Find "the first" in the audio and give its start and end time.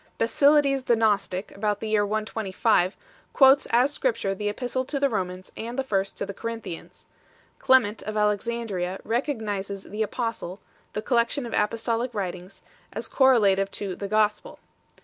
5.77-6.17